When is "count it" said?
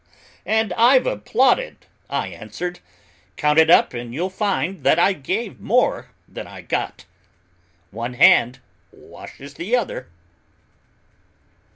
3.37-3.69